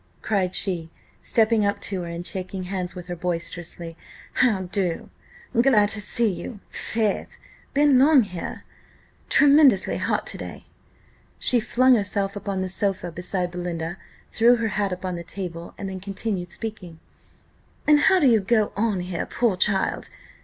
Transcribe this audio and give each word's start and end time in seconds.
cried 0.23 0.55
she, 0.55 0.89
stepping 1.21 1.63
up 1.63 1.79
to 1.79 2.01
her, 2.01 2.07
and 2.09 2.25
shaking 2.25 2.63
hands 2.63 2.95
with 2.95 3.05
her 3.05 3.15
boisterously 3.15 3.95
"How 4.33 4.63
do? 4.63 5.11
Glad 5.53 5.89
to 5.89 6.01
see 6.01 6.27
you, 6.31 6.59
faith! 6.69 7.37
Been 7.75 7.99
long 7.99 8.23
here? 8.23 8.63
Tremendously 9.29 9.97
hot 9.97 10.25
to 10.25 10.39
day!" 10.39 10.65
She 11.37 11.59
flung 11.59 11.93
herself 11.93 12.35
upon 12.35 12.63
the 12.63 12.67
sofa 12.69 13.11
beside 13.11 13.51
Belinda, 13.51 13.99
threw 14.31 14.55
her 14.55 14.69
hat 14.69 14.91
upon 14.91 15.17
the 15.17 15.23
table, 15.23 15.75
and 15.77 15.87
then 15.87 15.99
continued 15.99 16.51
speaking. 16.51 16.99
"And 17.85 17.99
how 17.99 18.19
d'ye 18.19 18.39
go 18.39 18.73
on 18.75 19.01
here, 19.01 19.27
poor 19.27 19.55
child? 19.55 20.09